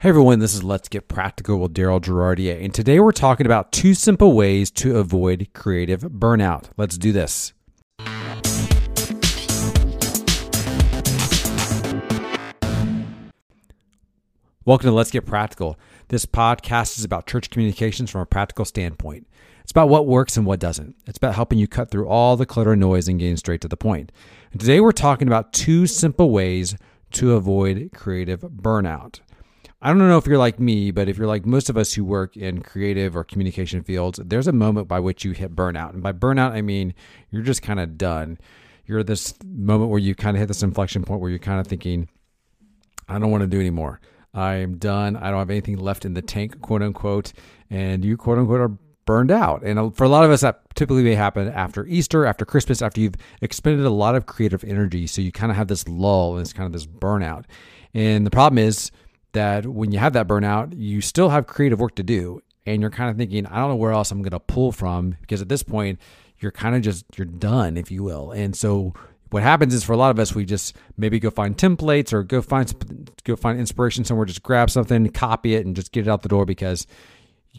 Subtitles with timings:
[0.00, 3.72] Hey everyone, this is Let's Get Practical with Darrel Girardier, and today we're talking about
[3.72, 6.64] two simple ways to avoid creative burnout.
[6.76, 7.54] Let's do this.
[14.66, 15.78] Welcome to Let's Get Practical.
[16.08, 19.26] This podcast is about church communications from a practical standpoint.
[19.62, 20.94] It's about what works and what doesn't.
[21.06, 23.68] It's about helping you cut through all the clutter and noise and getting straight to
[23.68, 24.12] the point.
[24.52, 26.76] And today we're talking about two simple ways
[27.12, 29.20] to avoid creative burnout.
[29.82, 32.04] I don't know if you're like me, but if you're like most of us who
[32.04, 35.92] work in creative or communication fields, there's a moment by which you hit burnout.
[35.92, 36.94] And by burnout, I mean
[37.30, 38.38] you're just kind of done.
[38.86, 41.66] You're this moment where you kind of hit this inflection point where you're kind of
[41.66, 42.08] thinking,
[43.08, 44.00] I don't want to do anymore.
[44.32, 45.16] I'm done.
[45.16, 47.32] I don't have anything left in the tank, quote unquote.
[47.70, 48.72] And you, quote unquote, are
[49.06, 49.62] burned out.
[49.62, 53.00] And for a lot of us, that typically may happen after Easter, after Christmas, after
[53.00, 55.06] you've expended a lot of creative energy.
[55.06, 57.44] So you kind of have this lull and it's kind of this burnout.
[57.94, 58.90] And the problem is,
[59.36, 62.40] that when you have that burnout, you still have creative work to do.
[62.64, 65.16] And you're kind of thinking, I don't know where else I'm going to pull from
[65.20, 66.00] because at this point,
[66.38, 68.32] you're kind of just, you're done, if you will.
[68.32, 68.92] And so
[69.30, 72.22] what happens is for a lot of us, we just maybe go find templates or
[72.22, 76.10] go find, go find inspiration somewhere, just grab something, copy it, and just get it
[76.10, 76.86] out the door because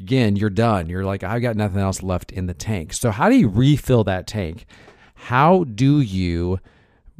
[0.00, 0.88] again, you're done.
[0.88, 2.92] You're like, I've got nothing else left in the tank.
[2.92, 4.66] So, how do you refill that tank?
[5.14, 6.60] How do you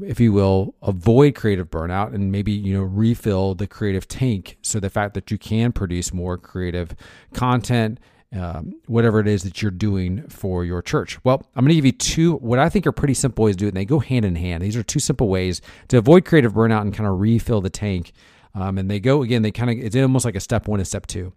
[0.03, 4.59] if you will, avoid creative burnout and maybe, you know, refill the creative tank.
[4.63, 6.97] So the fact that you can produce more creative
[7.33, 8.01] content,
[8.33, 11.23] um, whatever it is that you're doing for your church.
[11.25, 13.61] Well, I'm going to give you two, what I think are pretty simple ways to
[13.61, 13.69] do it.
[13.69, 14.63] And they go hand in hand.
[14.63, 18.13] These are two simple ways to avoid creative burnout and kind of refill the tank.
[18.57, 20.87] Um, and they go, again, they kind of, it's almost like a step one and
[20.87, 21.33] step two.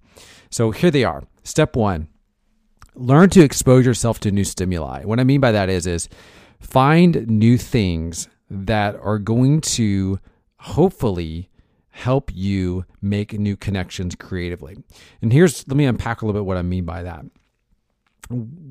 [0.50, 1.24] So here they are.
[1.44, 2.08] Step one,
[2.96, 5.04] learn to expose yourself to new stimuli.
[5.04, 6.10] What I mean by that is, is
[6.60, 10.20] find new things that are going to
[10.60, 11.50] hopefully
[11.90, 14.78] help you make new connections creatively.
[15.22, 17.26] And here's, let me unpack a little bit what I mean by that.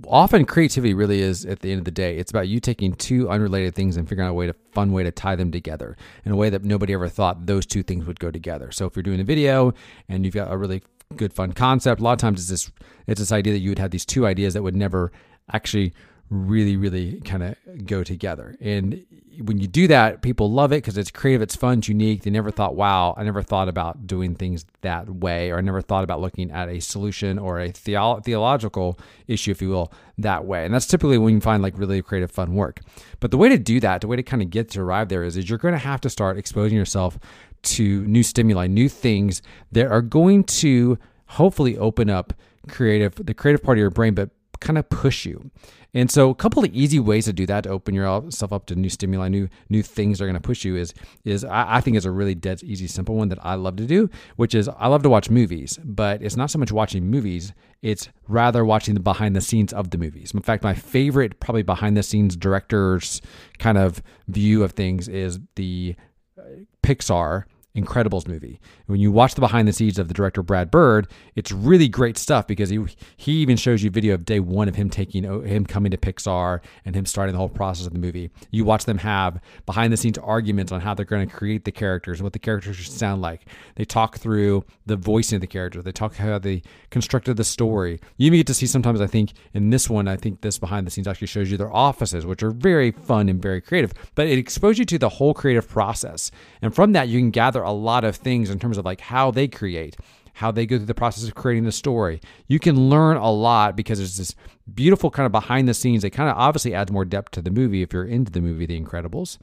[0.06, 3.28] Often creativity really is at the end of the day, it's about you taking two
[3.28, 6.32] unrelated things and figuring out a way to fun way to tie them together in
[6.32, 8.70] a way that nobody ever thought those two things would go together.
[8.70, 9.72] So if you're doing a video
[10.08, 10.82] and you've got a really
[11.16, 12.72] good fun concept, a lot of times it's this
[13.06, 15.10] it's this idea that you would have these two ideas that would never
[15.52, 15.94] actually
[16.28, 18.56] really, really kind of go together.
[18.60, 19.04] And
[19.42, 22.22] when you do that, people love it because it's creative, it's fun, it's unique.
[22.22, 25.80] They never thought, wow, I never thought about doing things that way, or I never
[25.80, 30.46] thought about looking at a solution or a theo- theological issue, if you will, that
[30.46, 30.64] way.
[30.64, 32.80] And that's typically when you find like really creative, fun work.
[33.20, 35.22] But the way to do that, the way to kind of get to arrive there
[35.22, 37.18] is, is you're going to have to start exposing yourself
[37.62, 42.32] to new stimuli, new things that are going to hopefully open up
[42.68, 45.50] creative, the creative part of your brain, but kind of push you.
[45.94, 48.74] And so, a couple of easy ways to do that to open yourself up to
[48.74, 50.92] new stimuli, new new things that are going to push you is
[51.24, 53.86] is I, I, think is a really dead easy, simple one that I love to
[53.86, 57.54] do, which is I love to watch movies, but it's not so much watching movies;
[57.80, 60.32] it's rather watching the behind the scenes of the movies.
[60.34, 63.22] In fact, my favorite probably behind the scenes director's
[63.58, 65.96] kind of view of things is the
[66.38, 66.42] uh,
[66.82, 67.44] Pixar
[67.76, 68.58] Incredibles movie.
[68.86, 72.16] When you watch the behind the scenes of the director Brad Bird, it's really great
[72.16, 72.82] stuff because he
[73.16, 76.60] he even shows you video of day one of him taking him coming to Pixar
[76.86, 78.30] and him starting the whole process of the movie.
[78.50, 81.72] You watch them have behind the scenes arguments on how they're going to create the
[81.72, 83.46] characters, what the characters should sound like.
[83.74, 85.84] They talk through the voicing of the characters.
[85.84, 88.00] They talk how they constructed the story.
[88.16, 89.00] You even get to see sometimes.
[89.02, 91.74] I think in this one, I think this behind the scenes actually shows you their
[91.74, 93.92] offices, which are very fun and very creative.
[94.14, 96.30] But it exposes you to the whole creative process,
[96.62, 99.30] and from that you can gather a lot of things in terms of like how
[99.30, 99.96] they create,
[100.34, 102.20] how they go through the process of creating the story.
[102.46, 104.34] You can learn a lot because there's this
[104.72, 106.04] beautiful kind of behind the scenes.
[106.04, 108.66] It kind of obviously adds more depth to the movie if you're into the movie
[108.66, 109.38] The Incredibles.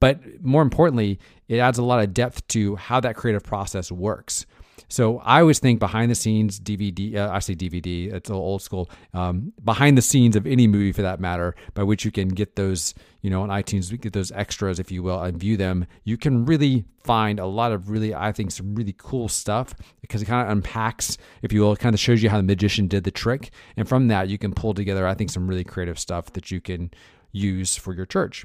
[0.00, 4.46] But more importantly, it adds a lot of depth to how that creative process works.
[4.92, 8.46] So I always think behind the scenes DVD, uh, I say DVD, it's a little
[8.46, 12.12] old school, um, behind the scenes of any movie for that matter, by which you
[12.12, 12.92] can get those,
[13.22, 15.86] you know, on iTunes, get those extras, if you will, and view them.
[16.04, 20.20] You can really find a lot of really, I think, some really cool stuff because
[20.20, 23.04] it kind of unpacks, if you will, kind of shows you how the magician did
[23.04, 23.50] the trick.
[23.78, 26.60] And from that, you can pull together, I think, some really creative stuff that you
[26.60, 26.90] can
[27.32, 28.44] use for your church.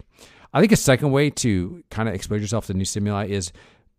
[0.54, 3.51] I think a second way to kind of expose yourself to new stimuli is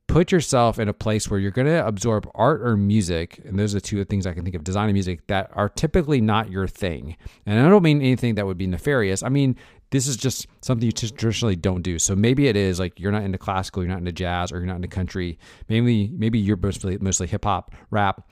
[0.09, 3.75] put yourself in a place where you're going to absorb art or music and those
[3.75, 6.51] are the two things i can think of design and music that are typically not
[6.51, 7.17] your thing.
[7.47, 9.23] And i don't mean anything that would be nefarious.
[9.23, 9.55] I mean
[9.91, 11.99] this is just something you traditionally don't do.
[11.99, 14.67] So maybe it is like you're not into classical you're not into jazz or you're
[14.67, 15.39] not into country.
[15.69, 18.31] Maybe maybe you're mostly mostly hip-hop rap.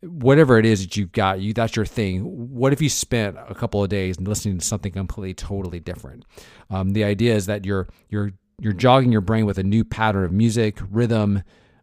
[0.00, 2.20] Whatever it is that you've got you that's your thing.
[2.22, 6.24] What if you spent a couple of days listening to something completely totally different?
[6.70, 10.24] Um, the idea is that you're you're you're jogging your brain with a new pattern
[10.24, 11.42] of music, rhythm,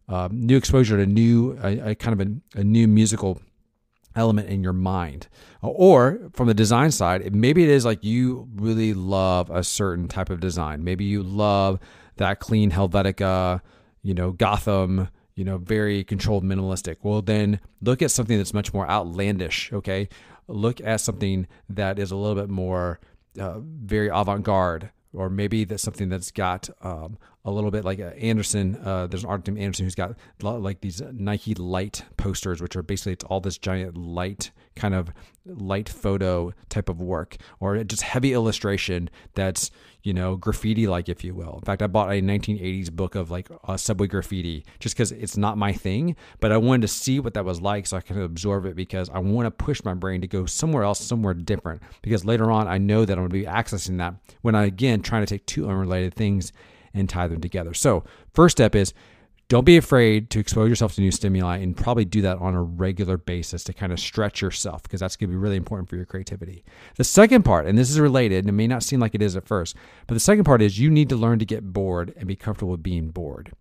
[0.10, 3.42] uh, new exposure to new, a, a kind of a, a new musical
[4.16, 5.28] element in your mind.
[5.62, 10.30] Or from the design side, maybe it is like you really love a certain type
[10.30, 10.84] of design.
[10.84, 11.80] Maybe you love
[12.18, 13.62] that clean Helvetica,
[14.04, 16.98] you know, Gotham, you know, very controlled minimalistic.
[17.02, 20.08] Well, then look at something that's much more outlandish, okay?
[20.48, 23.00] Look at something that is a little bit more
[23.40, 28.00] uh, very avant garde, or maybe that's something that's got um, a little bit like
[28.00, 28.76] uh, Anderson.
[28.84, 32.82] Uh, there's an artist named Anderson who's got like these Nike light posters, which are
[32.82, 35.10] basically it's all this giant light kind of
[35.46, 39.70] light photo type of work, or just heavy illustration that's
[40.02, 41.54] you know graffiti like, if you will.
[41.56, 45.38] In fact, I bought a 1980s book of like uh, subway graffiti just because it's
[45.38, 48.20] not my thing, but I wanted to see what that was like so I can
[48.20, 51.84] absorb it because I want to push my brain to go somewhere else, somewhere different.
[52.02, 55.02] Because later on, I know that I'm going to be accessing that when I again
[55.02, 56.52] trying to take two unrelated things
[56.96, 57.74] and tie them together.
[57.74, 58.04] So,
[58.34, 58.94] first step is
[59.48, 62.64] don't be afraid to expose yourself to new stimuli and probably do that on a
[62.64, 65.98] regular basis to kind of stretch yourself because that's going to be really important for
[65.98, 66.64] your creativity.
[66.98, 69.36] The second part, and this is related, and it may not seem like it is
[69.36, 69.76] at first,
[70.08, 72.72] but the second part is you need to learn to get bored and be comfortable
[72.72, 73.52] with being bored.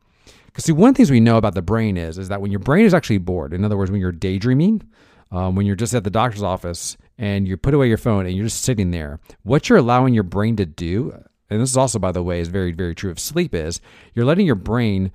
[0.47, 2.51] Because see, one of the things we know about the brain is is that when
[2.51, 4.89] your brain is actually bored, in other words, when you're daydreaming,
[5.33, 8.35] um, when you're just at the doctor's office and you put away your phone and
[8.35, 11.13] you're just sitting there, what you're allowing your brain to do
[11.55, 13.81] and this is also, by the way, is very, very true of sleep, is
[14.15, 15.11] you're letting your brain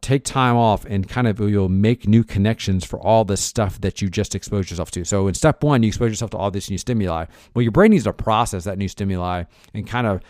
[0.00, 4.00] take time off and kind of you'll make new connections for all this stuff that
[4.00, 5.04] you just exposed yourself to.
[5.04, 7.26] So in step one, you expose yourself to all this new stimuli.
[7.54, 9.44] Well, your brain needs to process that new stimuli
[9.74, 10.22] and kind of,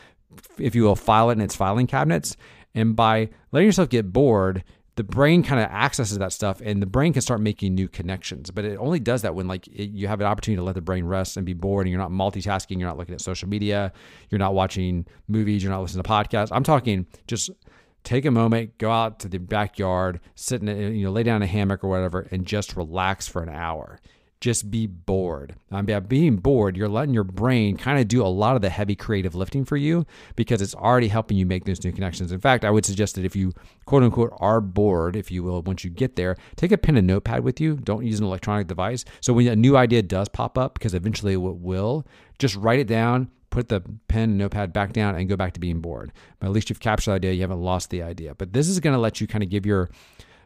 [0.58, 2.36] if you will, file it in its filing cabinets.
[2.74, 4.64] And by letting yourself get bored,
[4.96, 8.50] the brain kind of accesses that stuff and the brain can start making new connections
[8.50, 10.82] but it only does that when like it, you have an opportunity to let the
[10.82, 13.92] brain rest and be bored and you're not multitasking you're not looking at social media
[14.30, 16.48] you're not watching movies you're not listening to podcasts.
[16.52, 17.50] I'm talking just
[18.04, 21.42] take a moment go out to the backyard sit in you know lay down in
[21.42, 23.98] a hammock or whatever and just relax for an hour
[24.42, 25.54] just be bored.
[25.70, 28.68] Um, by being bored, you're letting your brain kind of do a lot of the
[28.68, 30.04] heavy creative lifting for you
[30.34, 32.32] because it's already helping you make those new connections.
[32.32, 33.52] In fact, I would suggest that if you
[33.86, 37.06] quote unquote are bored, if you will, once you get there, take a pen and
[37.06, 37.76] notepad with you.
[37.76, 39.04] Don't use an electronic device.
[39.20, 42.04] So when a new idea does pop up, because eventually it will,
[42.40, 45.60] just write it down, put the pen and notepad back down and go back to
[45.60, 46.10] being bored.
[46.40, 48.34] But at least you've captured the idea, you haven't lost the idea.
[48.34, 49.88] But this is going to let you kind of give your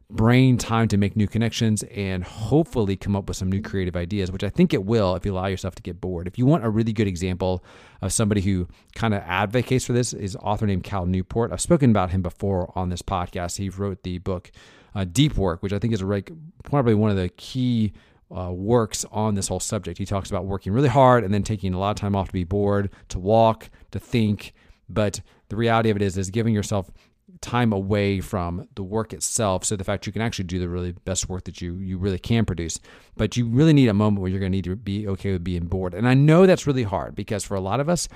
[0.08, 4.30] brain time to make new connections and hopefully come up with some new creative ideas,
[4.30, 6.28] which I think it will if you allow yourself to get bored.
[6.28, 7.64] If you want a really good example
[8.00, 11.52] of somebody who kind of advocates for this, is author named Cal Newport.
[11.52, 13.58] I've spoken about him before on this podcast.
[13.58, 14.52] He wrote the book
[14.94, 16.02] uh, Deep Work, which I think is
[16.62, 17.92] probably one of the key
[18.34, 19.98] uh, works on this whole subject.
[19.98, 22.32] He talks about working really hard and then taking a lot of time off to
[22.32, 24.52] be bored, to walk, to think.
[24.88, 26.90] But the reality of it is, is giving yourself
[27.40, 29.64] time away from the work itself.
[29.64, 32.18] So the fact you can actually do the really best work that you you really
[32.18, 32.78] can produce
[33.16, 35.42] but you really need a moment where you're going to need to be okay with
[35.44, 35.94] being bored.
[35.94, 38.08] And i know that's really hard because for a lot of us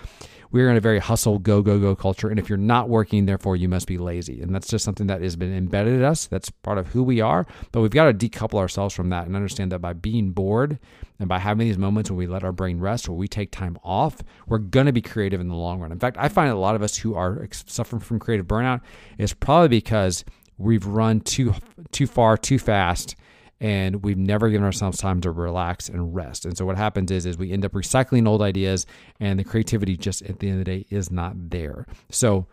[0.52, 2.28] we're in a very hustle go go go culture.
[2.28, 4.40] And if you're not working therefore you must be lazy.
[4.40, 6.26] And that's just something that has been embedded in us.
[6.26, 7.46] That's part of who we are.
[7.72, 10.78] But we've got to decouple ourselves from that and understand that by being bored
[11.18, 13.78] and by having these moments when we let our brain rest or we take time
[13.84, 15.92] off we're going to be creative in the long run.
[15.92, 18.80] In fact i find a lot of us who are suffering from creative burnout
[19.18, 20.24] is probably because
[20.58, 21.54] we've run too
[21.92, 23.16] too far too fast
[23.60, 26.46] and we've never given ourselves time to relax and rest.
[26.46, 28.86] And so what happens is is we end up recycling old ideas
[29.20, 31.86] and the creativity just at the end of the day is not there.
[32.10, 32.46] So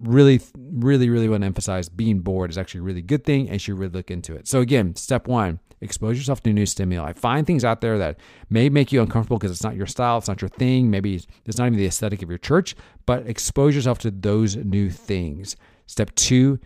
[0.00, 3.52] really really really want to emphasize being bored is actually a really good thing and
[3.52, 4.48] you should really look into it.
[4.48, 7.12] So again, step 1, expose yourself to new stimuli.
[7.12, 8.18] Find things out there that
[8.48, 11.58] may make you uncomfortable because it's not your style, it's not your thing, maybe it's
[11.58, 12.74] not even the aesthetic of your church,
[13.06, 15.56] but expose yourself to those new things.
[15.86, 16.58] Step 2,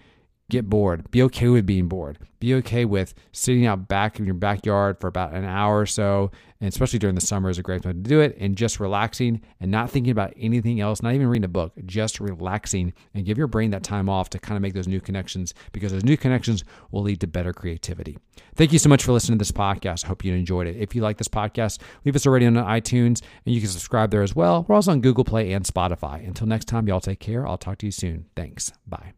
[0.51, 1.11] get bored.
[1.11, 2.19] Be okay with being bored.
[2.39, 6.31] Be okay with sitting out back in your backyard for about an hour or so,
[6.61, 9.41] and especially during the summer is a great time to do it, and just relaxing
[9.61, 13.39] and not thinking about anything else, not even reading a book, just relaxing and give
[13.39, 16.17] your brain that time off to kind of make those new connections because those new
[16.17, 18.19] connections will lead to better creativity.
[18.55, 20.05] Thank you so much for listening to this podcast.
[20.05, 20.77] I hope you enjoyed it.
[20.77, 24.11] If you like this podcast, leave us a rating on iTunes and you can subscribe
[24.11, 24.67] there as well.
[24.69, 26.27] We're also on Google Play and Spotify.
[26.27, 27.47] Until next time, y'all take care.
[27.47, 28.27] I'll talk to you soon.
[28.37, 28.71] Thanks.
[28.87, 29.15] Bye.